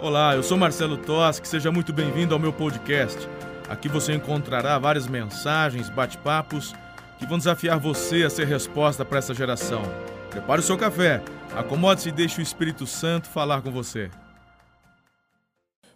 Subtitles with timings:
[0.00, 3.28] Olá, eu sou Marcelo Toschi, seja muito bem-vindo ao meu podcast.
[3.68, 6.74] Aqui você encontrará várias mensagens, bate-papos
[7.18, 9.82] que vão desafiar você a ser resposta para essa geração.
[10.30, 11.22] Prepare o seu café,
[11.54, 14.10] acomode-se e deixe o Espírito Santo falar com você.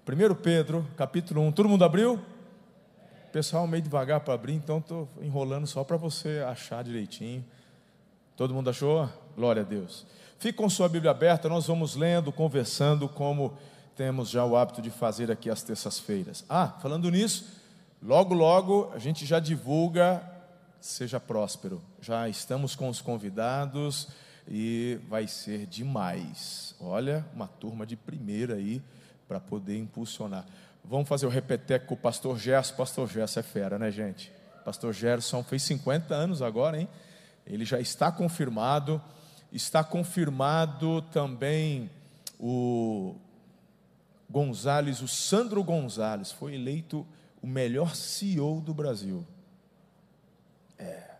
[0.07, 1.53] 1 Pedro, capítulo 1.
[1.53, 2.21] Todo mundo abriu?
[3.33, 7.45] Pessoal, meio devagar para abrir, então estou enrolando só para você achar direitinho.
[8.37, 9.09] Todo mundo achou?
[9.35, 10.07] Glória a Deus.
[10.39, 13.57] Fique com sua Bíblia aberta, nós vamos lendo, conversando, como
[13.97, 16.45] temos já o hábito de fazer aqui às terças-feiras.
[16.49, 17.47] Ah, falando nisso,
[18.03, 20.23] logo, logo a gente já divulga
[20.79, 21.83] Seja Próspero.
[22.01, 24.09] Já estamos com os convidados
[24.47, 26.75] e vai ser demais.
[26.79, 28.83] Olha, uma turma de primeira aí
[29.27, 30.45] para poder impulsionar.
[30.85, 32.75] Vamos fazer o repeteco com o pastor Gerson.
[32.77, 34.31] Pastor Gerson é fera, né, gente?
[34.65, 36.89] Pastor Gerson fez 50 anos agora, hein?
[37.47, 39.03] Ele já está confirmado.
[39.51, 41.91] Está confirmado também
[42.39, 43.17] o
[44.29, 47.07] Gonzales, o Sandro Gonzales, foi eleito
[47.43, 49.27] o melhor CEO do Brasil.
[50.79, 51.15] É.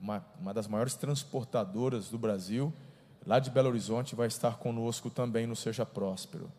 [0.00, 2.72] Uma, uma das maiores transportadoras do Brasil,
[3.26, 6.50] lá de Belo Horizonte, vai estar conosco também no Seja Próspero.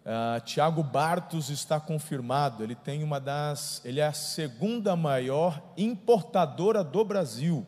[0.00, 3.82] Uh, Tiago Bartos está confirmado, ele tem uma das.
[3.84, 7.66] Ele é a segunda maior importadora do Brasil,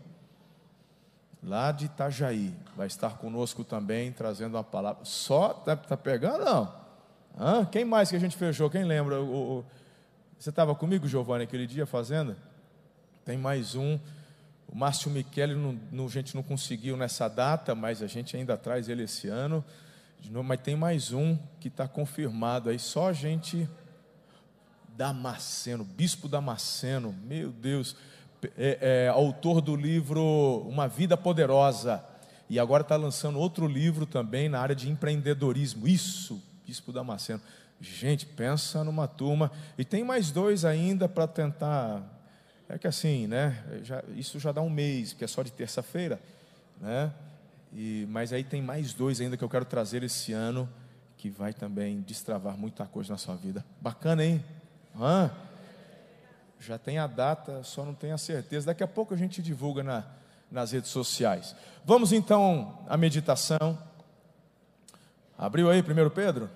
[1.42, 2.54] lá de Itajaí.
[2.74, 5.04] Vai estar conosco também, trazendo uma palavra.
[5.04, 6.44] Só, tá, tá pegando?
[6.44, 6.81] Não.
[7.38, 7.64] Hã?
[7.64, 8.68] Quem mais que a gente fechou?
[8.68, 9.20] Quem lembra?
[9.20, 9.64] O, o...
[10.38, 12.36] Você estava comigo, Giovanni, aquele dia fazendo?
[13.24, 13.98] Tem mais um.
[14.68, 19.04] O Márcio Michele, a gente não conseguiu nessa data, mas a gente ainda traz ele
[19.04, 19.64] esse ano.
[20.30, 23.68] Novo, mas tem mais um que está confirmado aí, só a gente.
[24.96, 27.96] Damasceno, Bispo Damasceno, meu Deus,
[28.56, 32.04] é, é, autor do livro Uma Vida Poderosa,
[32.48, 35.88] e agora está lançando outro livro também na área de empreendedorismo.
[35.88, 37.40] Isso, Bispo Damasceno.
[37.80, 39.50] Gente, pensa numa turma.
[39.76, 42.02] E tem mais dois ainda para tentar.
[42.68, 43.62] É que assim, né?
[43.82, 46.20] Já, isso já dá um mês, porque é só de terça-feira,
[46.80, 47.12] né?
[47.72, 50.68] E, mas aí tem mais dois ainda que eu quero trazer esse ano,
[51.16, 53.64] que vai também destravar muita coisa na sua vida.
[53.80, 54.42] Bacana, hein?
[54.98, 55.30] Hã?
[56.60, 58.66] Já tem a data, só não tenho a certeza.
[58.66, 60.04] Daqui a pouco a gente divulga na,
[60.50, 61.56] nas redes sociais.
[61.84, 63.76] Vamos então à meditação.
[65.42, 66.48] Abriu aí, primeiro Pedro?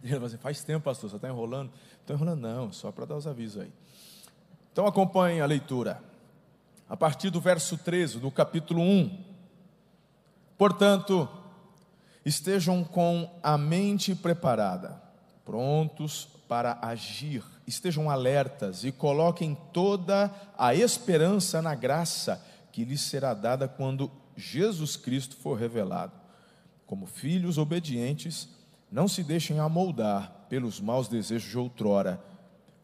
[0.00, 1.72] Dizer, faz tempo, pastor, você está enrolando?
[2.00, 3.72] Estou enrolando, não, só para dar os avisos aí.
[4.70, 6.00] Então acompanhe a leitura.
[6.88, 9.24] A partir do verso 13, do capítulo 1.
[10.56, 11.28] Portanto,
[12.24, 15.02] estejam com a mente preparada,
[15.44, 22.40] prontos para agir, estejam alertas e coloquem toda a esperança na graça
[22.70, 26.12] que lhes será dada quando Jesus Cristo for revelado.
[26.86, 28.48] Como filhos obedientes,
[28.90, 32.22] não se deixem amoldar pelos maus desejos de outrora,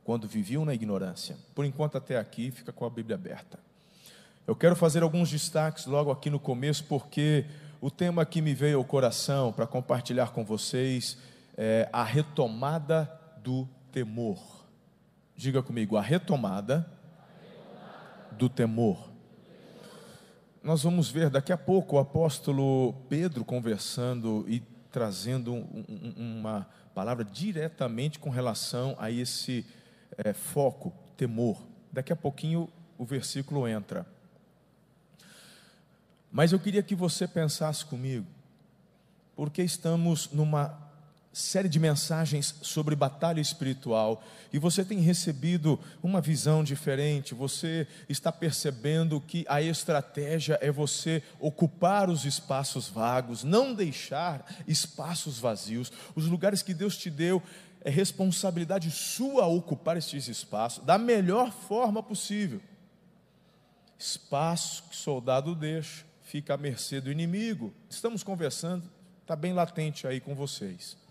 [0.05, 1.37] quando viviam na ignorância.
[1.55, 3.59] Por enquanto, até aqui, fica com a Bíblia aberta.
[4.47, 7.47] Eu quero fazer alguns destaques logo aqui no começo, porque
[7.81, 11.17] o tema que me veio ao coração para compartilhar com vocês
[11.57, 13.09] é a retomada
[13.43, 14.67] do temor.
[15.37, 16.91] Diga comigo, a retomada
[18.33, 19.12] do temor.
[20.63, 24.61] Nós vamos ver daqui a pouco o apóstolo Pedro conversando e
[24.93, 29.67] trazendo um, um, uma palavra diretamente com relação a esse
[30.17, 31.61] é, foco, temor.
[31.91, 34.07] Daqui a pouquinho o versículo entra.
[36.31, 38.27] Mas eu queria que você pensasse comigo,
[39.35, 40.92] porque estamos numa
[41.33, 44.23] série de mensagens sobre batalha espiritual
[44.53, 51.23] e você tem recebido uma visão diferente, você está percebendo que a estratégia é você
[51.41, 57.43] ocupar os espaços vagos, não deixar espaços vazios, os lugares que Deus te deu.
[57.85, 62.61] É responsabilidade sua ocupar estes espaços da melhor forma possível.
[63.99, 67.75] Espaço que soldado deixa, fica à mercê do inimigo.
[67.91, 68.89] Estamos conversando,
[69.21, 71.02] está bem latente aí com vocês.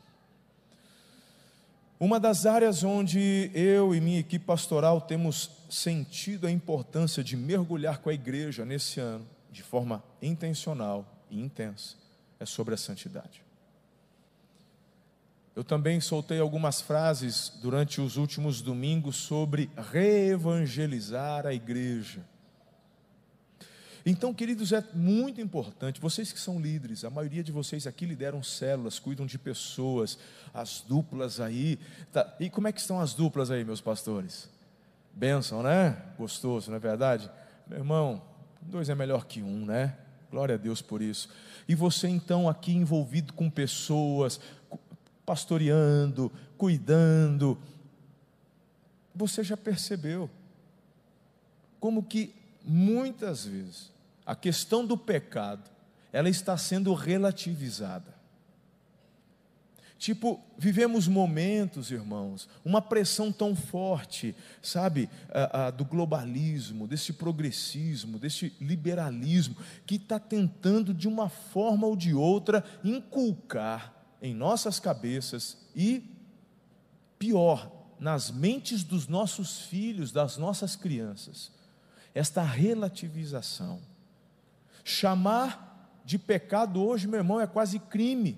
[2.01, 7.99] Uma das áreas onde eu e minha equipe pastoral temos sentido a importância de mergulhar
[7.99, 11.93] com a igreja nesse ano, de forma intencional e intensa,
[12.39, 13.43] é sobre a santidade.
[15.55, 22.25] Eu também soltei algumas frases durante os últimos domingos sobre reevangelizar a igreja.
[24.05, 28.41] Então, queridos, é muito importante, vocês que são líderes, a maioria de vocês aqui lideram
[28.41, 30.17] células, cuidam de pessoas,
[30.53, 31.77] as duplas aí.
[32.11, 32.35] Tá.
[32.39, 34.49] E como é que estão as duplas aí, meus pastores?
[35.13, 36.01] Benção, né?
[36.17, 37.29] Gostoso, não é verdade?
[37.67, 38.21] Meu irmão,
[38.61, 39.97] dois é melhor que um, né?
[40.31, 41.29] Glória a Deus por isso.
[41.67, 44.39] E você então aqui envolvido com pessoas,
[45.25, 47.57] pastoreando, cuidando,
[49.13, 50.29] você já percebeu
[51.79, 53.91] como que muitas vezes
[54.25, 55.69] a questão do pecado,
[56.13, 58.21] ela está sendo relativizada.
[60.01, 68.17] Tipo, vivemos momentos, irmãos, uma pressão tão forte, sabe, a, a, do globalismo, desse progressismo,
[68.17, 69.55] desse liberalismo,
[69.85, 76.03] que está tentando, de uma forma ou de outra, inculcar em nossas cabeças e,
[77.19, 81.51] pior, nas mentes dos nossos filhos, das nossas crianças,
[82.13, 83.79] esta relativização.
[84.83, 88.37] Chamar de pecado hoje, meu irmão, é quase crime.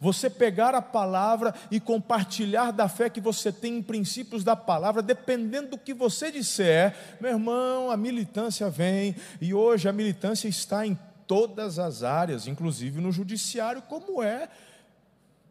[0.00, 5.02] Você pegar a palavra e compartilhar da fé que você tem em princípios da palavra,
[5.02, 10.86] dependendo do que você disser, meu irmão, a militância vem, e hoje a militância está
[10.86, 14.48] em todas as áreas, inclusive no judiciário, como é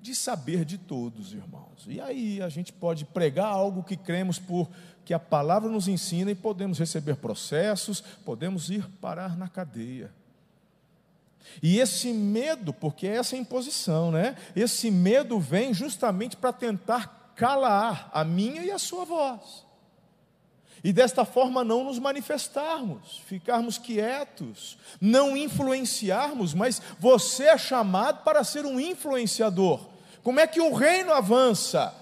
[0.03, 1.85] de saber de todos, irmãos.
[1.87, 4.69] E aí a gente pode pregar algo que cremos por
[5.05, 10.11] que a palavra nos ensina e podemos receber processos, podemos ir parar na cadeia.
[11.61, 14.35] E esse medo, porque é essa imposição, né?
[14.53, 19.63] Esse medo vem justamente para tentar calar a minha e a sua voz.
[20.83, 28.43] E desta forma não nos manifestarmos, ficarmos quietos, não influenciarmos, mas você é chamado para
[28.43, 29.92] ser um influenciador.
[30.23, 31.93] Como é que o reino avança?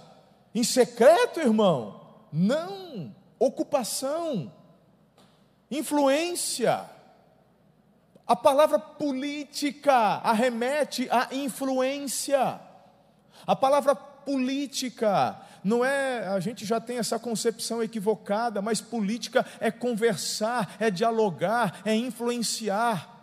[0.53, 1.99] Em secreto, irmão?
[2.31, 3.13] Não.
[3.39, 4.53] Ocupação,
[5.69, 6.85] influência.
[8.27, 12.59] A palavra política arremete à influência.
[13.47, 19.69] A palavra política não é, a gente já tem essa concepção equivocada, mas política é
[19.69, 23.20] conversar, é dialogar, é influenciar.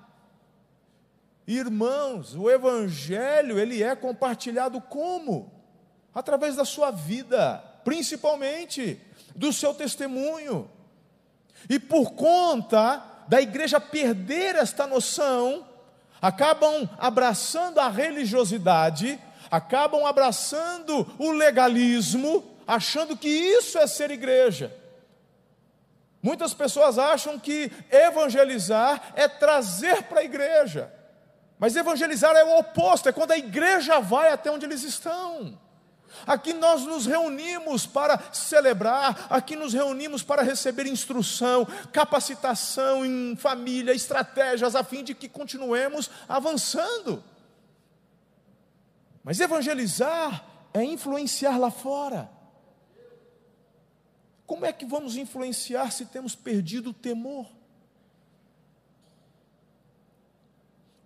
[1.48, 5.50] Irmãos, o evangelho, ele é compartilhado como?
[6.14, 9.00] Através da sua vida, principalmente
[9.34, 10.70] do seu testemunho.
[11.66, 15.66] E por conta da igreja perder esta noção,
[16.20, 19.18] acabam abraçando a religiosidade,
[19.50, 24.70] acabam abraçando o legalismo, achando que isso é ser igreja.
[26.22, 30.92] Muitas pessoas acham que evangelizar é trazer para a igreja,
[31.58, 35.58] mas evangelizar é o oposto, é quando a igreja vai até onde eles estão.
[36.26, 43.93] Aqui nós nos reunimos para celebrar, aqui nos reunimos para receber instrução, capacitação em família,
[43.93, 47.22] estratégias, a fim de que continuemos avançando.
[49.22, 52.31] Mas evangelizar é influenciar lá fora.
[54.46, 57.57] Como é que vamos influenciar se temos perdido o temor?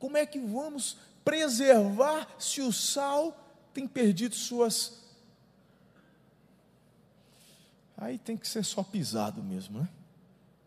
[0.03, 3.37] Como é que vamos preservar se o sal
[3.73, 5.01] tem perdido suas
[7.97, 9.89] aí tem que ser só pisado mesmo, né?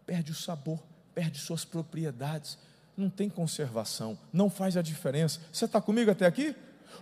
[0.05, 0.79] Perde o sabor,
[1.13, 2.57] perde suas propriedades,
[2.95, 5.41] não tem conservação, não faz a diferença.
[5.51, 6.55] Você está comigo até aqui?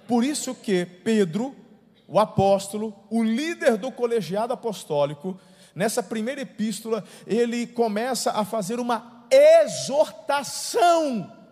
[0.07, 1.55] Por isso que Pedro,
[2.07, 5.39] o apóstolo, o líder do colegiado apostólico,
[5.75, 11.42] nessa primeira epístola, ele começa a fazer uma exortação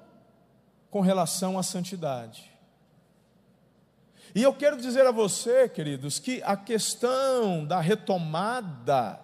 [0.91, 2.51] com relação à santidade.
[4.35, 9.19] E eu quero dizer a você, queridos, que a questão da retomada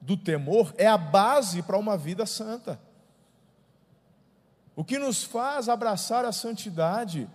[0.00, 2.78] do temor é a base para uma vida santa.
[4.76, 7.28] O que nos faz abraçar a santidade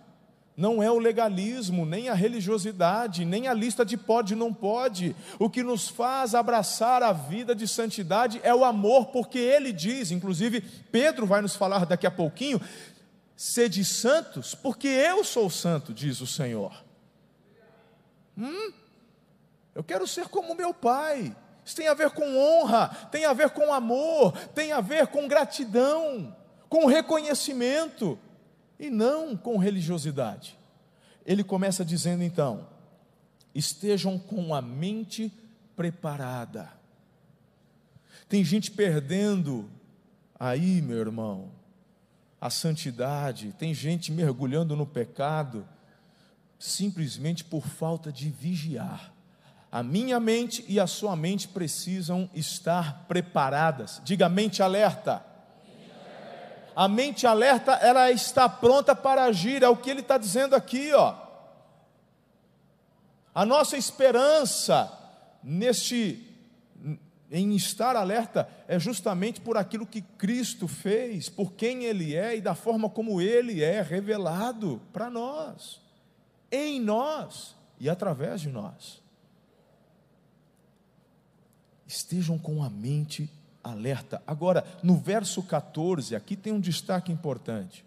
[0.56, 5.16] não é o legalismo, nem a religiosidade, nem a lista de pode e não pode.
[5.38, 10.10] O que nos faz abraçar a vida de santidade é o amor, porque ele diz,
[10.10, 12.60] inclusive Pedro vai nos falar daqui a pouquinho:
[13.42, 16.84] sede santos, porque eu sou santo, diz o Senhor.
[18.38, 18.72] Hum?
[19.74, 21.36] Eu quero ser como meu pai.
[21.64, 25.26] Isso tem a ver com honra, tem a ver com amor, tem a ver com
[25.26, 26.36] gratidão,
[26.68, 28.16] com reconhecimento
[28.78, 30.56] e não com religiosidade.
[31.26, 32.68] Ele começa dizendo então:
[33.52, 35.32] estejam com a mente
[35.74, 36.72] preparada.
[38.28, 39.68] Tem gente perdendo
[40.38, 41.50] aí, meu irmão,
[42.42, 45.64] a santidade, tem gente mergulhando no pecado
[46.58, 49.12] simplesmente por falta de vigiar.
[49.70, 54.02] A minha mente e a sua mente precisam estar preparadas.
[54.02, 55.24] Diga mente alerta.
[56.74, 60.92] A mente alerta, ela está pronta para agir, é o que ele está dizendo aqui,
[60.92, 61.14] ó.
[63.32, 64.92] A nossa esperança
[65.44, 66.31] neste,
[67.32, 72.42] em estar alerta é justamente por aquilo que Cristo fez, por quem Ele é e
[72.42, 75.80] da forma como Ele é revelado para nós,
[76.50, 79.00] em nós e através de nós.
[81.86, 83.30] Estejam com a mente
[83.64, 84.22] alerta.
[84.26, 87.82] Agora, no verso 14, aqui tem um destaque importante.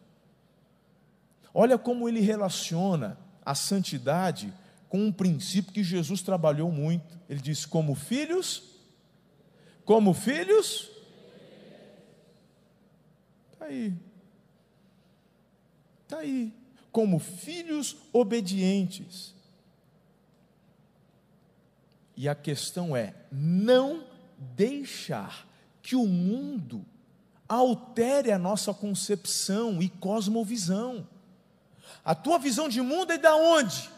[1.54, 4.52] Olha como ele relaciona a santidade
[4.90, 7.18] com um princípio que Jesus trabalhou muito.
[7.30, 8.75] Ele diz: como filhos,
[9.86, 10.90] como filhos.
[13.54, 13.94] Está aí.
[16.04, 16.54] Está aí.
[16.92, 19.34] Como filhos obedientes.
[22.18, 24.04] E a questão é: não
[24.38, 25.48] deixar
[25.82, 26.84] que o mundo
[27.48, 31.08] altere a nossa concepção e cosmovisão.
[32.04, 33.90] A tua visão de mundo é da onde?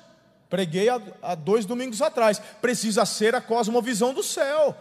[0.49, 2.39] Preguei há, dois domingos atrás.
[2.61, 4.75] Precisa ser a cosmovisão do céu.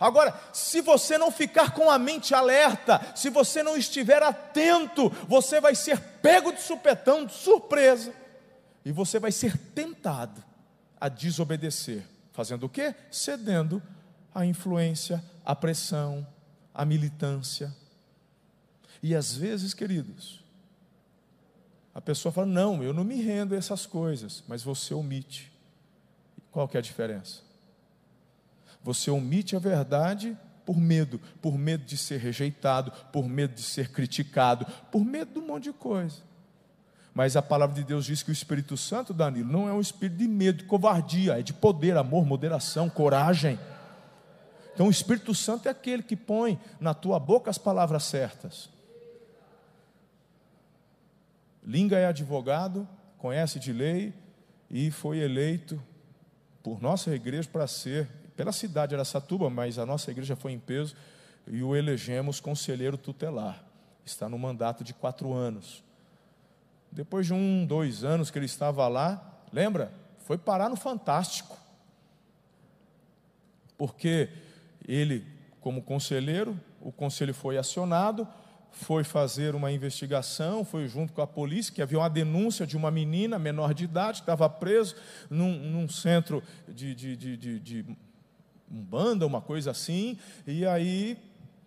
[0.00, 5.60] Agora, se você não ficar com a mente alerta, se você não estiver atento, você
[5.60, 8.12] vai ser pego de supetão, de surpresa,
[8.84, 10.42] e você vai ser tentado
[11.00, 12.04] a desobedecer.
[12.32, 12.94] Fazendo o quê?
[13.10, 13.82] Cedendo
[14.34, 16.26] à influência, à pressão,
[16.72, 17.74] à militância.
[19.02, 20.44] E às vezes, queridos,
[21.94, 25.52] a pessoa fala: Não, eu não me rendo a essas coisas, mas você omite.
[26.52, 27.47] Qual que é a diferença?
[28.82, 33.90] Você omite a verdade por medo, por medo de ser rejeitado, por medo de ser
[33.90, 36.28] criticado, por medo de um monte de coisa.
[37.14, 40.18] Mas a palavra de Deus diz que o Espírito Santo, Danilo, não é um espírito
[40.18, 43.58] de medo, de covardia, é de poder, amor, moderação, coragem.
[44.72, 48.70] Então o Espírito Santo é aquele que põe na tua boca as palavras certas.
[51.64, 54.14] Linga é advogado, conhece de lei
[54.70, 55.82] e foi eleito
[56.62, 58.08] por nossa igreja para ser,
[58.38, 60.94] pela cidade de Aracatuba, mas a nossa igreja foi em peso
[61.44, 63.64] e o elegemos conselheiro tutelar.
[64.04, 65.82] Está no mandato de quatro anos.
[66.88, 69.92] Depois de um, dois anos que ele estava lá, lembra?
[70.20, 71.58] Foi parar no Fantástico.
[73.76, 74.28] Porque
[74.86, 75.26] ele,
[75.60, 78.26] como conselheiro, o conselho foi acionado,
[78.70, 82.92] foi fazer uma investigação, foi junto com a polícia, que havia uma denúncia de uma
[82.92, 84.94] menina menor de idade, que estava preso
[85.28, 87.96] num, num centro de, de, de, de,
[88.68, 91.18] de umbanda, uma coisa assim, e aí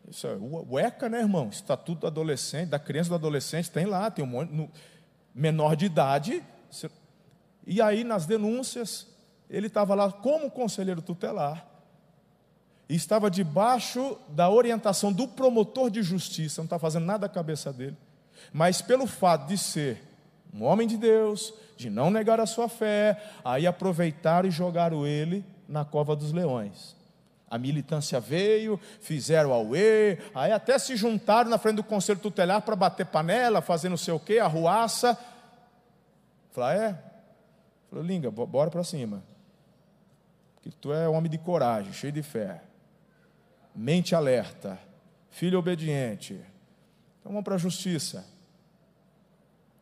[0.10, 1.48] isso é né, irmão?
[1.50, 4.51] Estatuto do adolescente, da criança e do adolescente, tem lá, tem um monte.
[4.51, 4.70] No,
[5.34, 6.43] menor de idade.
[7.65, 9.08] E aí, nas denúncias,
[9.50, 11.65] ele estava lá como conselheiro tutelar.
[12.89, 17.72] E estava debaixo da orientação do promotor de justiça, não está fazendo nada da cabeça
[17.72, 17.96] dele.
[18.51, 20.01] Mas pelo fato de ser
[20.53, 25.46] um homem de Deus, de não negar a sua fé, aí aproveitaram e jogaram ele
[25.72, 26.96] na cova dos leões.
[27.50, 32.75] A militância veio, fizeram auê, aí até se juntaram na frente do conselho tutelar para
[32.75, 35.18] bater panela, fazer não sei o quê, arruaça.
[36.51, 37.04] Falei, ah, é?
[37.90, 39.24] Falei, Linga, bora para cima.
[40.62, 42.62] Que tu é homem de coragem, cheio de fé.
[43.75, 44.80] Mente alerta,
[45.30, 46.34] filho obediente.
[47.20, 48.25] Então vamos para a justiça.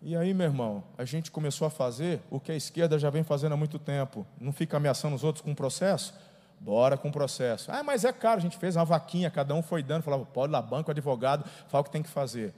[0.01, 3.23] E aí, meu irmão, a gente começou a fazer o que a esquerda já vem
[3.23, 4.25] fazendo há muito tempo.
[4.39, 6.13] Não fica ameaçando os outros com processo?
[6.57, 7.69] Bora com o processo.
[7.69, 10.51] Ah, mas é caro, a gente fez uma vaquinha, cada um foi dando, falava, pode
[10.51, 12.53] lá, banco, advogado, fala o que tem que fazer.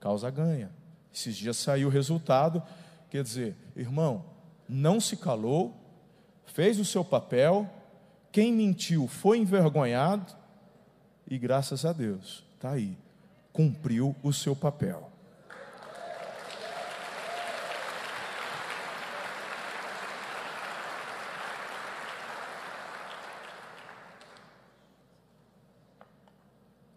[0.00, 0.70] Causa ganha.
[1.12, 2.62] Esses dias saiu o resultado,
[3.10, 4.24] quer dizer, irmão,
[4.68, 5.74] não se calou,
[6.46, 7.68] fez o seu papel,
[8.32, 10.34] quem mentiu foi envergonhado,
[11.28, 12.96] e graças a Deus, está aí,
[13.52, 15.10] cumpriu o seu papel.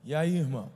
[0.09, 0.71] E aí, irmão,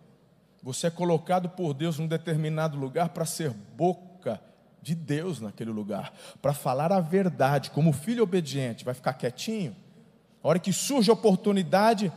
[0.61, 4.39] você é colocado por Deus num determinado lugar para ser boca
[4.79, 9.75] de Deus naquele lugar, para falar a verdade, como filho obediente, vai ficar quietinho?
[10.43, 12.13] A hora que surge a oportunidade,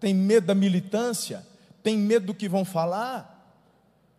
[0.00, 1.46] tem medo da militância,
[1.84, 3.62] tem medo do que vão falar.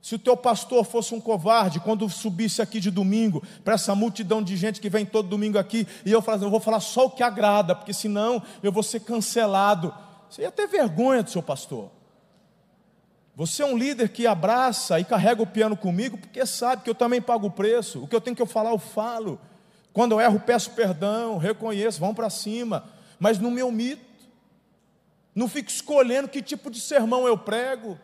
[0.01, 4.41] Se o teu pastor fosse um covarde, quando subisse aqui de domingo, para essa multidão
[4.41, 7.11] de gente que vem todo domingo aqui, e eu falasse, eu vou falar só o
[7.11, 9.93] que agrada, porque senão eu vou ser cancelado.
[10.29, 11.99] Você ia ter vergonha do seu pastor.
[13.41, 16.93] Você é um líder que abraça e carrega o piano comigo, porque sabe que eu
[16.93, 18.03] também pago o preço.
[18.03, 19.41] O que eu tenho que eu falar, eu falo.
[19.91, 22.83] Quando eu erro, peço perdão, reconheço, vão para cima.
[23.19, 24.05] Mas não me omito.
[25.33, 27.97] Não fico escolhendo que tipo de sermão eu prego.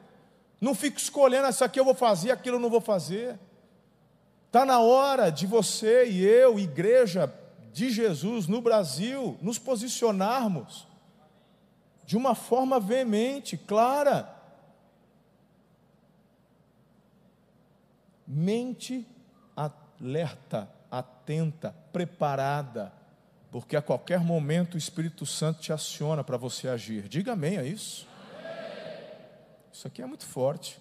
[0.59, 3.37] Não fico escolhendo, isso aqui eu vou fazer, aquilo eu não vou fazer.
[4.47, 7.31] Está na hora de você e eu, igreja
[7.71, 10.87] de Jesus no Brasil, nos posicionarmos
[12.07, 14.35] de uma forma veemente, clara.
[18.27, 19.07] Mente
[19.55, 22.91] alerta, atenta, preparada,
[23.51, 27.07] porque a qualquer momento o Espírito Santo te aciona para você agir.
[27.07, 28.07] Diga amém a isso.
[29.71, 30.79] Isso aqui é muito forte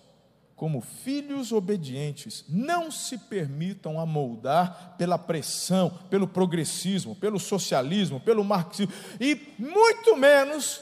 [0.56, 8.92] como filhos obedientes, não se permitam amoldar pela pressão, pelo progressismo, pelo socialismo, pelo marxismo,
[9.20, 10.80] e muito menos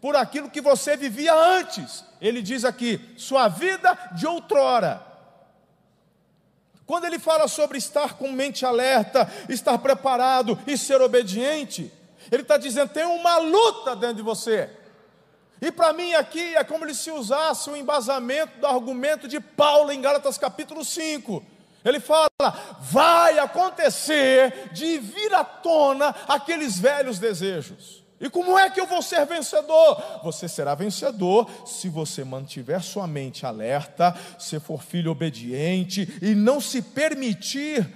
[0.00, 2.04] por aquilo que você vivia antes.
[2.20, 5.04] Ele diz aqui, sua vida de outrora.
[6.86, 11.92] Quando ele fala sobre estar com mente alerta, estar preparado e ser obediente,
[12.30, 14.70] ele está dizendo: tem uma luta dentro de você.
[15.60, 20.00] E para mim aqui é como se usasse o embasamento do argumento de Paulo em
[20.00, 21.44] Gálatas capítulo 5.
[21.84, 22.28] Ele fala:
[22.80, 28.05] vai acontecer de vir à tona aqueles velhos desejos.
[28.20, 30.20] E como é que eu vou ser vencedor?
[30.24, 36.60] Você será vencedor se você mantiver sua mente alerta, se for filho obediente e não
[36.60, 37.86] se permitir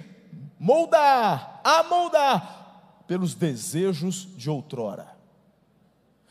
[0.59, 5.07] moldar, amoldar pelos desejos de outrora.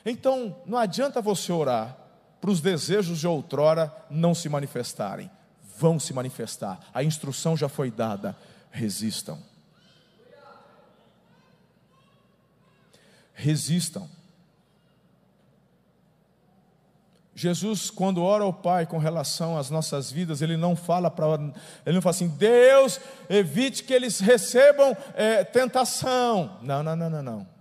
[0.06, 1.96] Então, não adianta você orar
[2.40, 5.30] para os desejos de outrora não se manifestarem.
[5.78, 6.80] Vão se manifestar.
[6.94, 8.36] A instrução já foi dada.
[8.70, 9.38] Resistam.
[13.40, 14.08] Resistam.
[17.34, 21.26] Jesus, quando ora ao Pai com relação às nossas vidas, ele não fala para,
[21.86, 26.58] ele não fala assim, Deus, evite que eles recebam é, tentação.
[26.62, 27.60] Não, não, não, não, não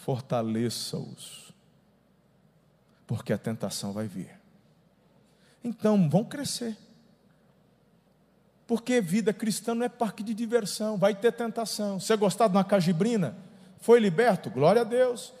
[0.00, 1.52] fortaleça-os,
[3.06, 4.30] porque a tentação vai vir.
[5.62, 6.76] Então, vão crescer.
[8.66, 12.00] Porque vida cristã não é parque de diversão, vai ter tentação.
[12.00, 13.36] Você gostar de uma cajibrina?
[13.80, 14.50] Foi liberto?
[14.50, 15.32] Glória a Deus.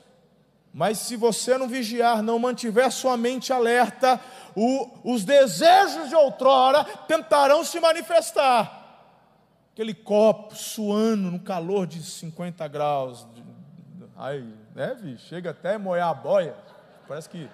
[0.72, 4.20] Mas se você não vigiar, não mantiver sua mente alerta,
[4.54, 8.78] o, os desejos de outrora tentarão se manifestar.
[9.72, 13.26] Aquele copo suando no calor de 50 graus,
[14.20, 15.26] Aí, né, bicho?
[15.28, 16.54] Chega até moer a boia.
[17.08, 17.48] Parece que.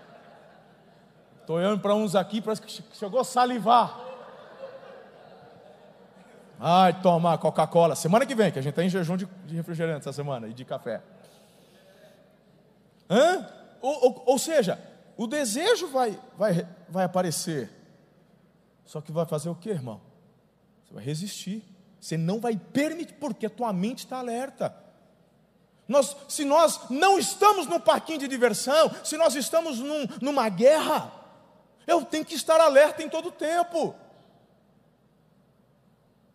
[1.40, 3.96] Estou olhando para uns aqui, parece que chegou a salivar.
[6.58, 7.94] Ai, tomar Coca-Cola.
[7.94, 10.52] Semana que vem, que a gente está em jejum de, de refrigerante essa semana e
[10.52, 11.02] de café.
[13.10, 13.46] Hã?
[13.80, 14.80] Ou, ou, ou, seja,
[15.16, 17.70] o desejo vai, vai, vai aparecer.
[18.84, 20.00] Só que vai fazer o que, irmão?
[20.84, 21.62] Você vai resistir.
[22.00, 24.74] Você não vai permitir, porque a tua mente está alerta.
[25.88, 31.12] Nós, se nós não estamos num parquinho de diversão, se nós estamos num, numa guerra,
[31.86, 33.94] eu tenho que estar alerta em todo tempo.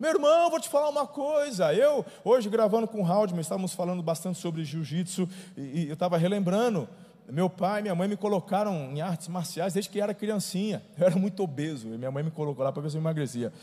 [0.01, 1.71] Meu irmão, vou te falar uma coisa.
[1.75, 6.17] Eu, hoje, gravando com o Haldman, estávamos falando bastante sobre jiu-jitsu, e, e eu estava
[6.17, 6.89] relembrando.
[7.29, 10.81] Meu pai e minha mãe me colocaram em artes marciais desde que era criancinha.
[10.97, 13.53] Eu era muito obeso, e minha mãe me colocou lá para ver se eu emagrecia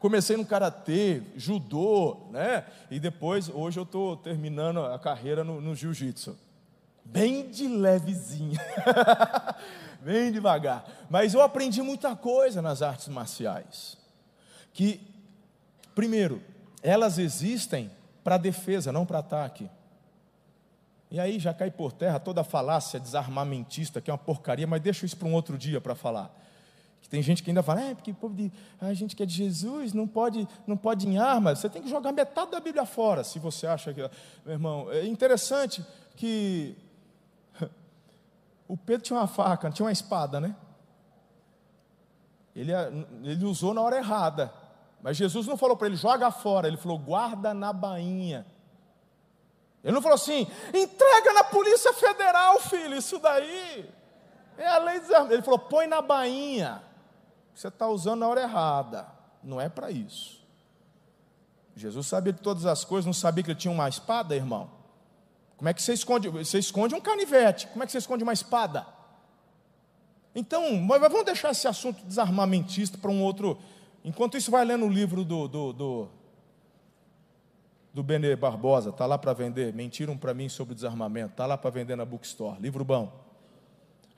[0.00, 2.64] comecei no karatê, judô, né?
[2.90, 6.36] E depois, hoje eu estou terminando a carreira no, no jiu-jitsu.
[7.04, 8.58] Bem de levezinha,
[10.02, 10.84] bem devagar.
[11.08, 13.96] Mas eu aprendi muita coisa nas artes marciais.
[14.72, 15.11] Que,
[15.94, 16.42] primeiro,
[16.82, 17.90] elas existem
[18.24, 19.68] para defesa, não para ataque.
[21.10, 24.80] E aí já cai por terra toda a falácia desarmamentista, que é uma porcaria, mas
[24.80, 26.34] deixa isso para um outro dia para falar.
[27.02, 28.50] Que tem gente que ainda fala, é, porque povo de,
[28.80, 31.58] a gente que é de Jesus não pode, não pode em armas.
[31.58, 34.00] Você tem que jogar metade da Bíblia fora, se você acha que.
[34.00, 35.84] Meu irmão, é interessante
[36.16, 36.76] que
[38.66, 40.56] o Pedro tinha uma faca, tinha uma espada, né?
[42.54, 42.72] Ele,
[43.24, 44.61] ele usou na hora errada.
[45.02, 46.68] Mas Jesus não falou para ele, joga fora.
[46.68, 48.46] Ele falou, guarda na bainha.
[49.82, 53.90] Ele não falou assim, entrega na Polícia Federal, filho, isso daí.
[54.56, 56.82] É a lei de Ele falou, põe na bainha
[57.54, 59.06] você está usando na hora errada.
[59.42, 60.40] Não é para isso.
[61.74, 64.70] Jesus sabia de todas as coisas, não sabia que ele tinha uma espada, irmão?
[65.56, 66.28] Como é que você esconde?
[66.28, 68.86] Você esconde um canivete, como é que você esconde uma espada?
[70.34, 73.58] Então, vamos deixar esse assunto desarmamentista para um outro.
[74.04, 76.08] Enquanto isso, vai lendo o livro do, do, do,
[77.94, 79.72] do Benê Barbosa, está lá para vender.
[79.72, 83.12] Mentiram para mim sobre desarmamento, está lá para vender na bookstore, livro bom.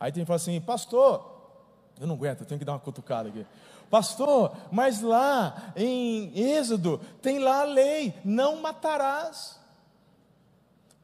[0.00, 1.34] Aí tem que falar assim, pastor,
[2.00, 3.46] eu não aguento, eu tenho que dar uma cutucada aqui.
[3.90, 9.60] Pastor, mas lá em Êxodo tem lá a lei: não matarás.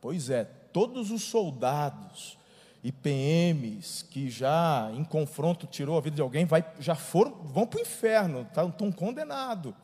[0.00, 2.39] Pois é, todos os soldados
[2.82, 7.66] e PMs que já em confronto tirou a vida de alguém vai, já foram, vão
[7.66, 9.74] para o inferno, estão, estão condenados.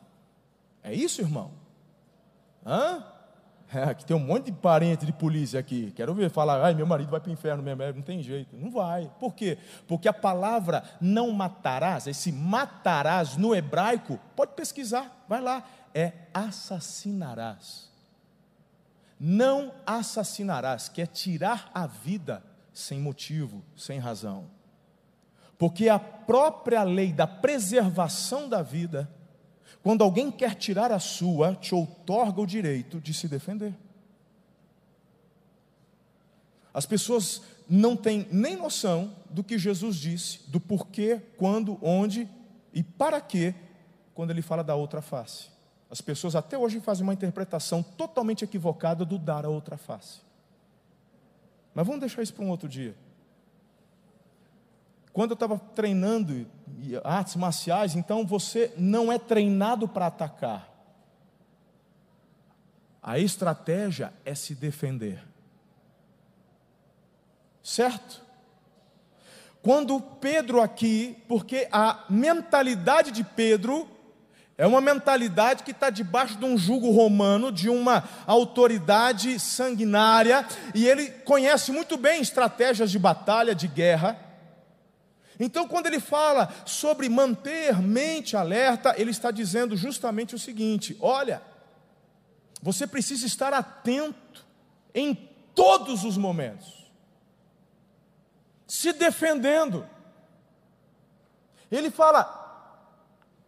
[0.83, 1.51] É isso, irmão?
[2.65, 3.03] Hã?
[3.73, 5.91] É, que tem um monte de parente de polícia aqui.
[5.91, 7.83] Quero ver falar, ai, meu marido vai para o inferno mesmo.
[7.83, 8.55] É, não tem jeito.
[8.55, 9.11] Não vai.
[9.19, 9.57] Por quê?
[9.85, 17.91] Porque a palavra não matarás, esse matarás no hebraico, pode pesquisar, vai lá, é assassinarás.
[19.19, 22.41] Não assassinarás, que é tirar a vida
[22.77, 24.49] sem motivo, sem razão.
[25.57, 29.09] Porque a própria lei da preservação da vida
[29.87, 33.73] quando alguém quer tirar a sua, te outorga o direito de se defender.
[36.73, 42.27] As pessoas não têm nem noção do que Jesus disse, do porquê, quando, onde
[42.73, 43.55] e para quê,
[44.13, 45.49] quando ele fala da outra face.
[45.89, 50.19] As pessoas até hoje fazem uma interpretação totalmente equivocada do dar a outra face.
[51.77, 52.95] Mas vamos deixar isso para um outro dia.
[55.13, 56.47] Quando eu estava treinando
[57.03, 60.67] artes marciais, então você não é treinado para atacar.
[62.99, 65.23] A estratégia é se defender.
[67.61, 68.23] Certo?
[69.61, 73.87] Quando Pedro aqui, porque a mentalidade de Pedro
[74.57, 80.87] é uma mentalidade que está debaixo de um jugo romano, de uma autoridade sanguinária, e
[80.87, 84.19] ele conhece muito bem estratégias de batalha, de guerra.
[85.39, 91.39] Então, quando ele fala sobre manter mente alerta, ele está dizendo justamente o seguinte: olha,
[92.59, 94.43] você precisa estar atento
[94.95, 95.13] em
[95.53, 96.91] todos os momentos,
[98.65, 99.87] se defendendo.
[101.71, 102.46] Ele fala: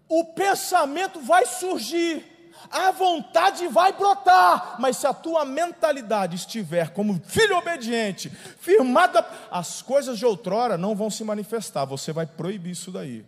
[0.09, 2.25] o pensamento vai surgir,
[2.71, 9.83] a vontade vai brotar, mas se a tua mentalidade estiver como filho obediente, firmada, as
[9.83, 13.23] coisas de outrora não vão se manifestar, você vai proibir isso daí.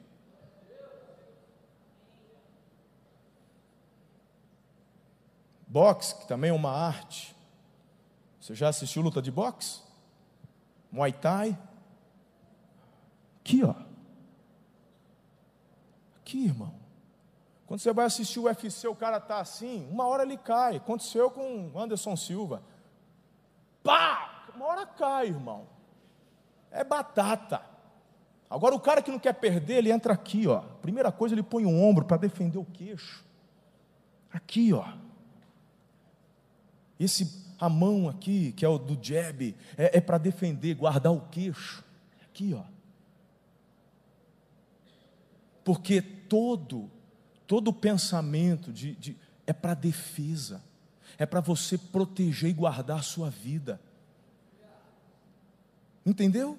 [5.68, 7.34] Boxe, que também é uma arte.
[8.42, 9.80] Você já assistiu luta de boxe?
[10.92, 11.58] Muay Thai?
[13.40, 13.91] Aqui, ó.
[16.32, 16.74] Aqui, irmão.
[17.68, 20.78] Quando você vai assistir o UFC, o cara está assim, uma hora ele cai.
[20.78, 22.64] Aconteceu com Anderson Silva.
[23.84, 24.46] Pá!
[24.56, 25.68] Uma hora cai, irmão.
[26.72, 27.62] É batata.
[28.50, 30.62] Agora o cara que não quer perder, ele entra aqui, ó.
[30.82, 33.26] Primeira coisa, ele põe o ombro para defender o queixo.
[34.32, 34.88] Aqui, ó.
[36.98, 41.28] Esse a mão aqui, que é o do jab, é, é para defender, guardar o
[41.30, 41.84] queixo.
[42.24, 42.64] Aqui, ó.
[45.64, 46.90] Porque todo
[47.52, 50.64] todo pensamento de, de é para defesa,
[51.18, 53.78] é para você proteger e guardar a sua vida.
[56.06, 56.58] Entendeu?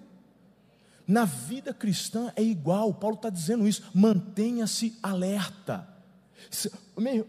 [1.08, 5.88] Na vida cristã é igual, Paulo está dizendo isso, mantenha-se alerta.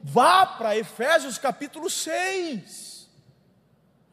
[0.03, 3.09] Vá para Efésios capítulo 6.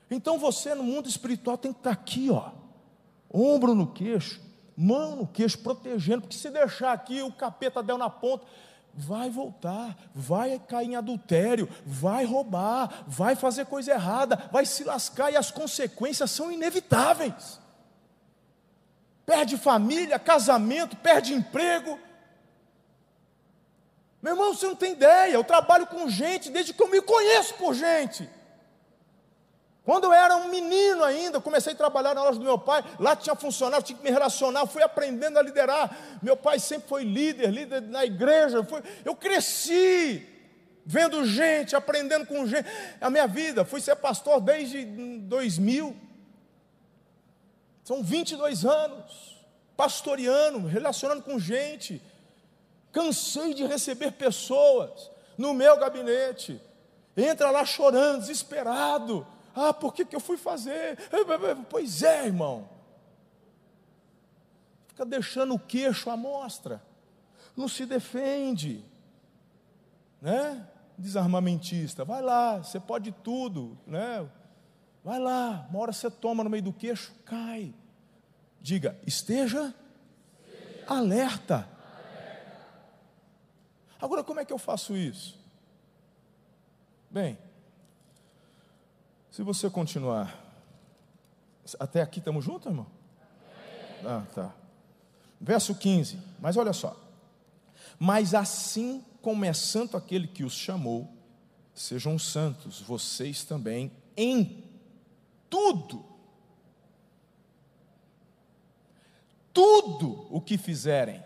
[0.08, 2.52] Então você no mundo espiritual tem que estar tá aqui, ó,
[3.28, 4.40] ombro no queixo,
[4.76, 8.46] mão no queixo, protegendo, porque se deixar aqui, o capeta deu na ponta,
[8.94, 15.30] vai voltar, vai cair em adultério, vai roubar, vai fazer coisa errada, vai se lascar
[15.30, 17.60] e as consequências são inevitáveis.
[19.24, 21.98] Perde família, casamento, perde emprego.
[24.20, 27.54] Meu irmão, você não tem ideia, eu trabalho com gente desde que eu me conheço
[27.54, 28.28] por gente.
[29.84, 33.16] Quando eu era um menino ainda, comecei a trabalhar na loja do meu pai, lá
[33.16, 36.18] tinha funcionário, tinha que me relacionar, fui aprendendo a liderar.
[36.22, 38.62] Meu pai sempre foi líder, líder na igreja.
[38.62, 40.26] Foi, eu cresci
[40.84, 42.68] vendo gente, aprendendo com gente.
[43.00, 45.96] A minha vida, fui ser pastor desde 2000.
[47.82, 49.38] São 22 anos,
[49.76, 52.02] pastoreando, relacionando com gente.
[52.92, 56.60] Cansei de receber pessoas no meu gabinete.
[57.16, 60.98] Entra lá chorando, desesperado ah, por que, que eu fui fazer?
[61.68, 62.68] Pois é, irmão.
[64.88, 66.82] Fica deixando o queixo à mostra.
[67.56, 68.84] Não se defende.
[70.20, 70.66] Né?
[70.96, 72.04] Desarmamentista.
[72.04, 73.78] Vai lá, você pode tudo.
[73.86, 74.28] Né?
[75.02, 77.74] Vai lá, uma hora você toma no meio do queixo, cai.
[78.60, 79.74] Diga, esteja
[80.86, 81.66] alerta.
[84.00, 85.38] Agora, como é que eu faço isso?
[87.10, 87.38] Bem,
[89.40, 90.38] se você continuar.
[91.78, 92.86] Até aqui estamos juntos, irmão?
[94.04, 94.52] Ah, tá.
[95.40, 96.20] Verso 15.
[96.38, 96.94] Mas olha só.
[97.98, 101.10] Mas assim como é santo aquele que os chamou,
[101.74, 104.62] sejam santos vocês também em
[105.48, 106.04] tudo.
[109.54, 111.24] Tudo o que fizerem.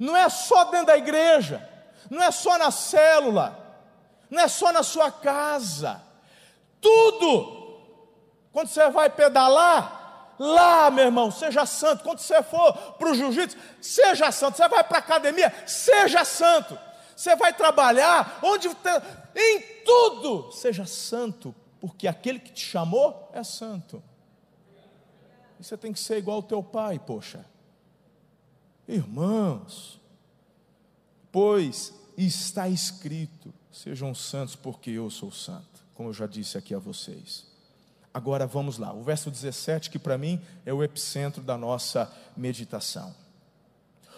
[0.00, 1.64] Não é só dentro da igreja,
[2.10, 3.86] não é só na célula,
[4.28, 6.10] não é só na sua casa
[6.82, 7.80] tudo.
[8.52, 12.02] Quando você vai pedalar, lá, meu irmão, seja santo.
[12.02, 14.56] Quando você for para o jiu-jitsu, seja santo.
[14.56, 16.78] Você vai para a academia, seja santo.
[17.16, 24.02] Você vai trabalhar, onde em tudo, seja santo, porque aquele que te chamou é santo.
[25.60, 27.44] E você tem que ser igual ao teu pai, poxa.
[28.88, 30.00] Irmãos,
[31.30, 35.71] pois está escrito: sejam santos, porque eu sou santo,
[36.02, 37.46] como eu já disse aqui a vocês.
[38.12, 43.14] Agora vamos lá, o verso 17, que para mim é o epicentro da nossa meditação.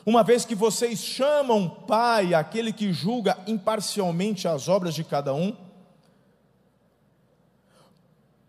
[0.06, 5.54] Uma vez que vocês chamam Pai aquele que julga imparcialmente as obras de cada um,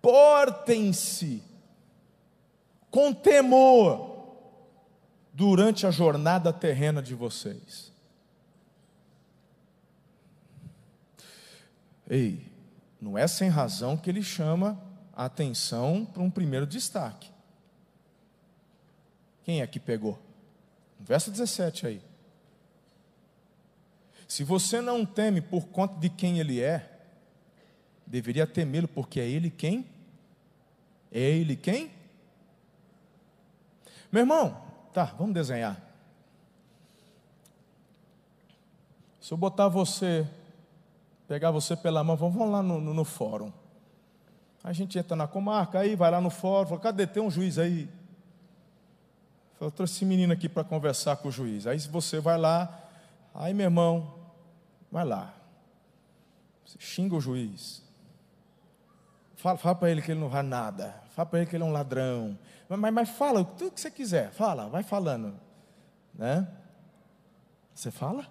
[0.02, 1.44] portem-se
[2.90, 4.16] com temor
[5.34, 7.92] durante a jornada terrena de vocês.
[12.10, 12.55] Ei,
[13.06, 14.82] não é sem razão que ele chama
[15.14, 17.30] a atenção para um primeiro destaque.
[19.44, 20.18] Quem é que pegou?
[21.00, 22.02] Verso 17 aí.
[24.28, 27.00] Se você não teme por conta de quem ele é,
[28.08, 29.86] deveria temê-lo, porque é ele quem?
[31.12, 31.92] É ele quem?
[34.12, 34.60] Meu irmão,
[34.92, 35.80] tá, vamos desenhar.
[39.22, 40.28] Se eu botar você
[41.28, 43.52] pegar você pela mão, vamos lá no, no, no fórum.
[44.64, 47.08] a gente entra na comarca, aí vai lá no fórum, fala, cadê?
[47.08, 47.90] Tem um juiz aí.
[49.60, 51.66] Eu trouxe esse menino aqui para conversar com o juiz.
[51.66, 52.84] Aí você vai lá,
[53.34, 54.14] aí meu irmão,
[54.92, 55.34] vai lá.
[56.66, 57.84] Você xinga o juiz.
[59.36, 60.96] Fala, fala para ele que ele não vai nada.
[61.10, 62.38] Fala para ele que ele é um ladrão.
[62.68, 64.32] Mas, mas, mas fala tudo que você quiser.
[64.32, 65.40] Fala, vai falando.
[66.14, 66.48] Né?
[67.74, 68.26] Você fala?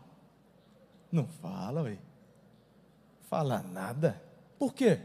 [1.11, 1.99] Não fala, ué
[3.29, 4.23] fala nada.
[4.59, 5.01] Por quê?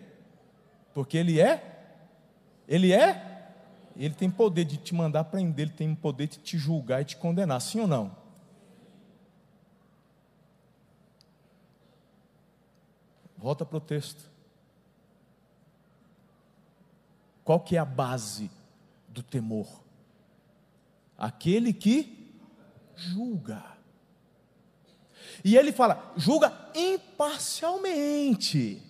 [0.93, 1.97] Porque ele é?
[2.67, 3.53] Ele é?
[3.95, 7.17] Ele tem poder de te mandar prender, ele tem poder de te julgar e te
[7.17, 8.15] condenar, sim ou não?
[13.37, 14.29] Volta para o texto.
[17.43, 18.51] Qual que é a base
[19.07, 19.67] do temor?
[21.17, 22.31] Aquele que
[22.95, 23.78] julga.
[25.43, 28.83] E ele fala: julga imparcialmente.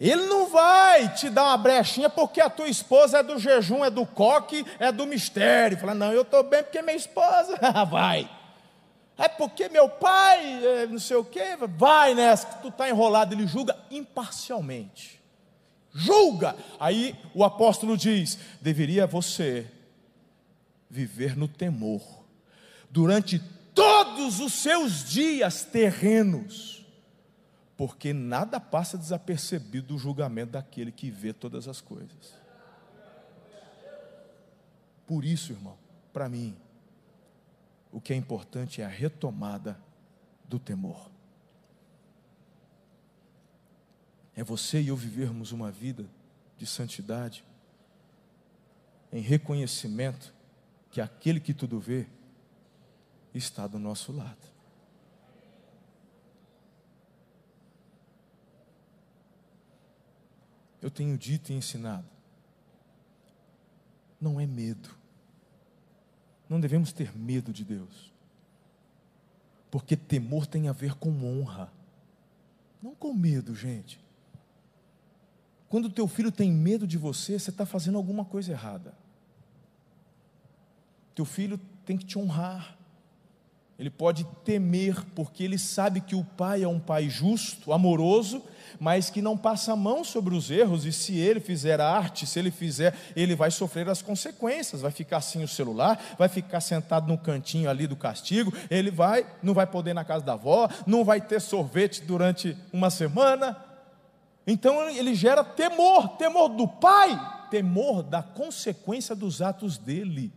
[0.00, 3.90] Ele não vai te dar uma brechinha porque a tua esposa é do jejum, é
[3.90, 5.76] do coque, é do mistério.
[5.76, 7.58] Fala, não, eu estou bem porque minha esposa
[7.90, 8.28] vai.
[9.18, 13.34] É porque meu pai, é, não sei o quê, vai nessa, que tu está enrolado.
[13.34, 15.20] Ele julga imparcialmente.
[15.92, 16.56] Julga.
[16.78, 19.66] Aí o apóstolo diz: deveria você
[20.88, 22.00] viver no temor
[22.90, 23.40] durante
[23.74, 26.86] todos os seus dias terrenos,
[27.76, 32.34] porque nada passa desapercebido do julgamento daquele que vê todas as coisas.
[35.06, 35.76] Por isso, irmão,
[36.12, 36.56] para mim,
[37.90, 39.80] o que é importante é a retomada
[40.44, 41.10] do temor.
[44.36, 46.06] É você e eu vivermos uma vida
[46.56, 47.44] de santidade,
[49.12, 50.32] em reconhecimento
[50.90, 52.06] que aquele que tudo vê
[53.34, 54.50] está do nosso lado.
[60.82, 62.08] Eu tenho dito e ensinado.
[64.20, 64.88] Não é medo.
[66.48, 68.12] Não devemos ter medo de Deus.
[69.70, 71.72] Porque temor tem a ver com honra.
[72.82, 74.00] Não com medo, gente.
[75.68, 78.92] Quando o teu filho tem medo de você, você está fazendo alguma coisa errada.
[81.14, 82.79] Teu filho tem que te honrar
[83.80, 88.42] ele pode temer, porque ele sabe que o pai é um pai justo, amoroso,
[88.78, 92.38] mas que não passa a mão sobre os erros, e se ele fizer arte, se
[92.38, 97.08] ele fizer, ele vai sofrer as consequências, vai ficar sem o celular, vai ficar sentado
[97.08, 100.68] no cantinho ali do castigo, ele vai, não vai poder ir na casa da avó,
[100.86, 103.56] não vai ter sorvete durante uma semana.
[104.46, 107.18] Então ele gera temor, temor do pai,
[107.50, 110.30] temor da consequência dos atos dele.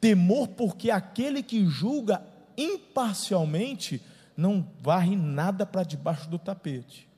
[0.00, 2.22] Temor porque aquele que julga
[2.58, 4.02] imparcialmente,
[4.36, 7.08] não varre nada para debaixo do tapete.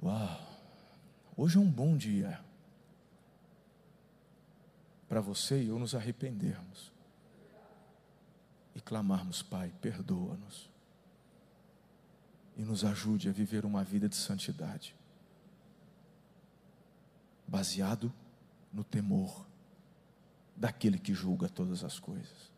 [0.00, 0.40] Uau!
[1.36, 2.40] Hoje é um bom dia
[5.08, 6.92] para você e eu nos arrependermos
[8.74, 10.70] e clamarmos, Pai, perdoa-nos
[12.56, 14.94] e nos ajude a viver uma vida de santidade,
[17.46, 18.12] baseado
[18.72, 19.46] no temor
[20.56, 22.50] daquele que julga todas as coisas.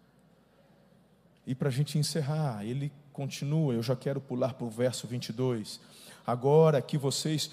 [1.46, 5.80] E para a gente encerrar, ele continua, eu já quero pular para o verso 22.
[6.26, 7.50] agora que vocês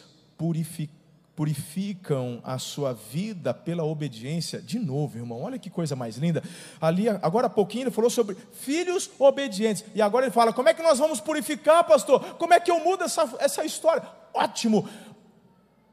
[1.34, 6.44] purificam a sua vida pela obediência, de novo, irmão, olha que coisa mais linda.
[6.80, 10.74] Ali, agora há pouquinho, ele falou sobre filhos obedientes, e agora ele fala: como é
[10.74, 12.36] que nós vamos purificar, pastor?
[12.36, 14.04] Como é que eu mudo essa, essa história?
[14.34, 14.88] Ótimo!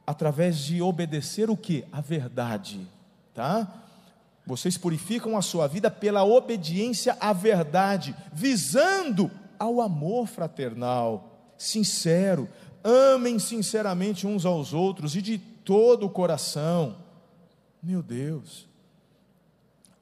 [0.05, 1.85] Através de obedecer o que?
[1.93, 2.85] A verdade,
[3.33, 3.82] tá?
[4.45, 12.49] Vocês purificam a sua vida pela obediência à verdade, visando ao amor fraternal, sincero.
[12.83, 16.97] Amem sinceramente uns aos outros e de todo o coração.
[17.81, 18.69] Meu Deus,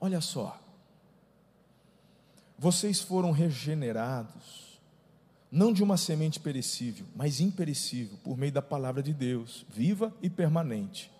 [0.01, 0.59] olha só.
[2.59, 4.81] Vocês foram regenerados,
[5.51, 10.31] não de uma semente perecível, mas imperecível, por meio da palavra de Deus, viva e
[10.31, 11.11] permanente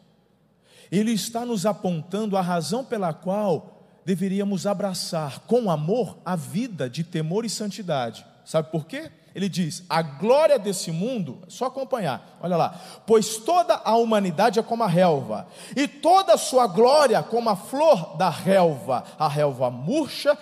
[0.91, 7.05] ele está nos apontando a razão pela qual deveríamos abraçar com amor a vida de
[7.05, 8.27] temor e santidade.
[8.45, 9.11] Sabe por quê?
[9.35, 14.63] Ele diz: a glória desse mundo, só acompanhar, olha lá, pois toda a humanidade é
[14.63, 19.71] como a relva, e toda a sua glória como a flor da relva, a relva
[19.71, 20.37] murcha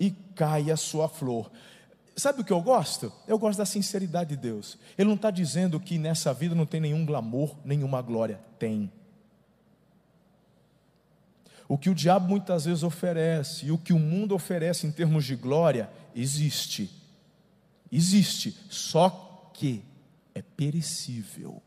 [0.00, 1.50] e cai a sua flor.
[2.16, 3.12] Sabe o que eu gosto?
[3.26, 4.78] Eu gosto da sinceridade de Deus.
[4.96, 8.40] Ele não está dizendo que nessa vida não tem nenhum glamour, nenhuma glória.
[8.56, 8.90] Tem.
[11.68, 15.24] O que o diabo muitas vezes oferece e o que o mundo oferece em termos
[15.24, 16.90] de glória, existe.
[17.90, 19.82] Existe, só que
[20.34, 21.62] é perecível.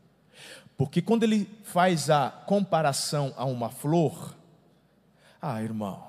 [0.76, 4.36] Porque quando ele faz a comparação a uma flor,
[5.42, 6.08] ah, irmão,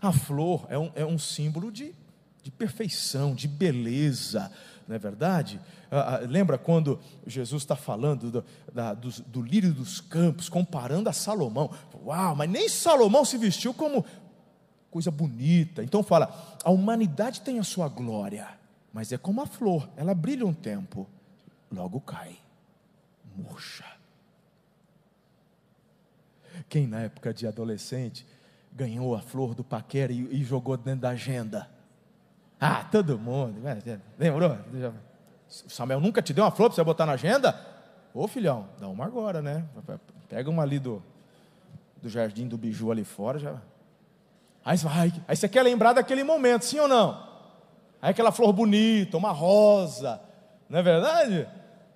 [0.00, 1.94] a flor é um, é um símbolo de,
[2.42, 4.50] de perfeição, de beleza,
[4.88, 5.60] não é verdade?
[5.90, 11.08] Ah, ah, lembra quando Jesus está falando do, da, do, do lírio dos campos, comparando
[11.08, 11.70] a Salomão?
[12.04, 14.04] Uau, mas nem Salomão se vestiu como
[14.90, 15.82] coisa bonita.
[15.82, 18.48] Então fala: a humanidade tem a sua glória,
[18.92, 21.08] mas é como a flor, ela brilha um tempo,
[21.70, 22.38] logo cai,
[23.36, 23.84] murcha.
[26.68, 28.24] Quem na época de adolescente
[28.72, 31.68] ganhou a flor do paquera e, e jogou dentro da agenda?
[32.60, 33.60] Ah, todo mundo.
[34.18, 34.56] Lembrou?
[35.50, 37.58] Samuel nunca te deu uma flor para você botar na agenda?
[38.14, 39.64] Ô filhão, dá uma agora, né?
[40.28, 41.02] Pega uma ali do,
[42.00, 43.38] do jardim do biju ali fora.
[43.38, 43.56] Já...
[44.64, 47.28] Aí, você vai, aí você quer lembrar daquele momento, sim ou não?
[48.00, 50.20] Aí aquela flor bonita, uma rosa,
[50.68, 51.48] não é verdade?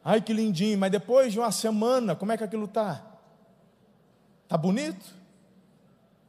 [0.04, 3.02] Ai que lindinho, mas depois de uma semana, como é que aquilo está?
[4.42, 5.14] Está bonito?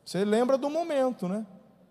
[0.05, 1.45] Você lembra do momento, né?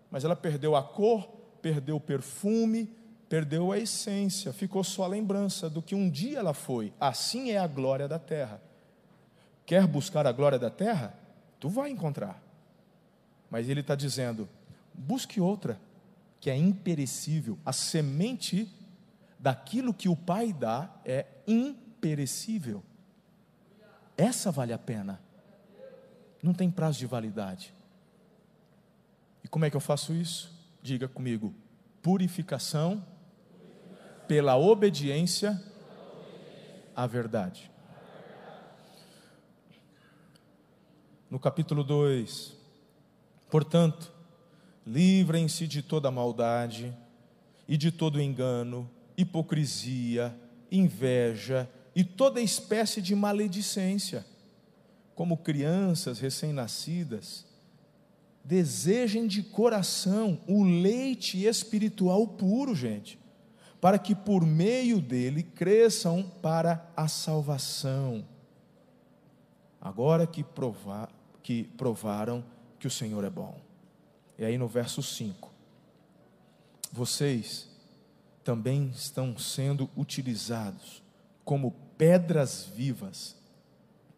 [0.09, 1.27] Mas ela perdeu a cor,
[1.61, 2.89] perdeu o perfume,
[3.27, 6.93] perdeu a essência, ficou só a lembrança do que um dia ela foi.
[6.99, 8.61] Assim é a glória da terra.
[9.65, 11.17] Quer buscar a glória da terra?
[11.59, 12.41] Tu vai encontrar.
[13.49, 14.47] Mas ele está dizendo:
[14.93, 15.79] busque outra,
[16.39, 17.57] que é imperecível.
[17.65, 18.71] A semente
[19.39, 22.83] daquilo que o Pai dá é imperecível.
[24.17, 25.19] Essa vale a pena.
[26.41, 27.73] Não tem prazo de validade.
[29.43, 30.53] E como é que eu faço isso?
[30.81, 31.53] Diga comigo:
[32.03, 33.03] purificação
[34.27, 35.61] pela obediência
[36.95, 37.71] à verdade.
[41.29, 42.55] No capítulo 2,
[43.49, 44.11] portanto,
[44.85, 46.95] livrem-se de toda maldade
[47.67, 50.35] e de todo engano, hipocrisia,
[50.71, 54.25] inveja e toda espécie de maledicência.
[55.15, 57.45] Como crianças recém-nascidas,
[58.43, 63.17] desejem de coração o leite espiritual puro, gente,
[63.79, 68.25] para que por meio dele cresçam para a salvação.
[69.79, 71.09] Agora que, provar,
[71.43, 72.43] que provaram
[72.79, 73.59] que o Senhor é bom.
[74.37, 75.51] E aí no verso 5:
[76.91, 77.69] Vocês
[78.43, 81.03] também estão sendo utilizados
[81.43, 83.35] como pedras vivas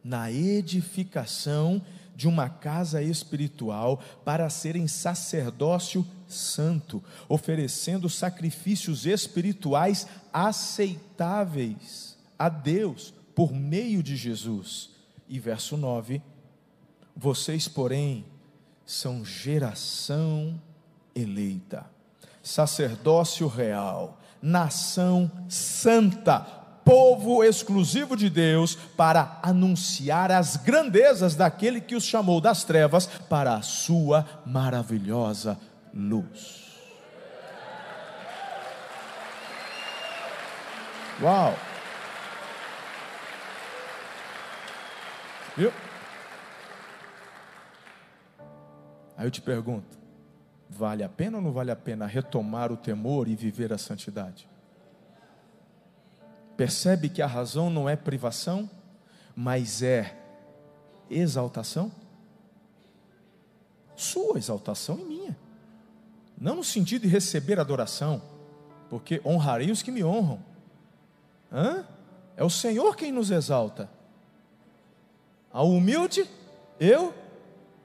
[0.04, 1.82] na edificação
[2.18, 13.54] de uma casa espiritual para serem sacerdócio santo, oferecendo sacrifícios espirituais aceitáveis a Deus por
[13.54, 14.90] meio de Jesus.
[15.30, 16.20] E verso 9:
[17.16, 18.26] Vocês, porém,
[18.84, 20.60] são geração
[21.14, 21.86] eleita,
[22.42, 32.06] sacerdócio real, nação santa, povo exclusivo de Deus para anunciar as grandezas daquele que os
[32.06, 35.60] chamou das trevas para a sua maravilhosa
[35.94, 36.66] luz.
[41.22, 41.54] Uau!
[45.58, 45.74] Viu?
[49.18, 49.98] Aí eu te pergunto:
[50.70, 54.48] vale a pena ou não vale a pena retomar o temor e viver a santidade?
[56.58, 58.68] Percebe que a razão não é privação,
[59.36, 60.18] mas é
[61.08, 61.92] exaltação?
[63.96, 65.38] Sua exaltação e minha.
[66.36, 68.22] Não no sentido de receber adoração,
[68.90, 70.40] porque honrarei os que me honram.
[71.52, 71.86] Hã?
[72.36, 73.90] É o Senhor quem nos exalta.
[75.52, 76.28] Ao humilde,
[76.80, 77.14] eu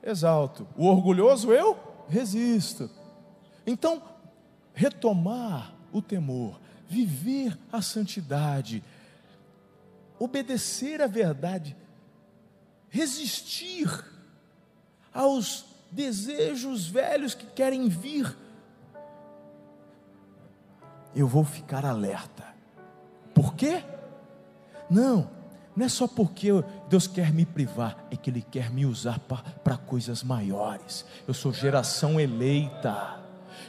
[0.02, 0.66] exalto.
[0.76, 2.90] O orgulhoso, eu resisto.
[3.66, 4.02] Então,
[4.74, 6.58] retomar o temor,
[6.92, 8.84] viver a santidade,
[10.18, 11.74] obedecer à verdade,
[12.90, 13.88] resistir
[15.12, 18.36] aos desejos velhos que querem vir.
[21.14, 22.44] Eu vou ficar alerta.
[23.34, 23.82] Por quê?
[24.90, 25.30] Não,
[25.74, 26.48] não é só porque
[26.90, 31.06] Deus quer me privar, é que Ele quer me usar para coisas maiores.
[31.26, 33.21] Eu sou geração eleita.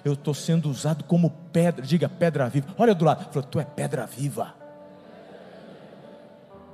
[0.04, 2.68] Eu estou sendo usado como pedra, diga pedra viva.
[2.78, 4.54] Olha do lado, fala, tu é pedra viva.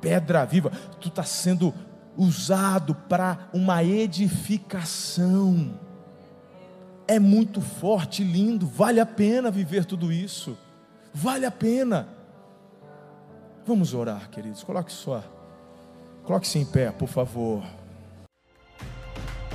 [0.02, 1.74] Pedra viva, tu está sendo
[2.18, 5.80] usado para uma edificação.
[7.08, 10.58] É muito forte, lindo, vale a pena viver tudo isso.
[11.14, 12.08] Vale a pena.
[13.66, 14.64] Vamos orar, queridos.
[14.64, 15.24] Coloque só.
[16.24, 17.64] Coloque-se em pé, por favor.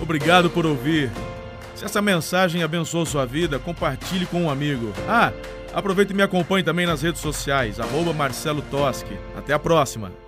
[0.01, 1.11] Obrigado por ouvir.
[1.85, 4.91] Se essa mensagem abençoou sua vida, compartilhe com um amigo.
[5.07, 5.35] Ah,
[5.75, 9.19] aproveite e me acompanhe também nas redes sociais, arroba Marcelo Toschi.
[9.37, 10.24] Até a próxima!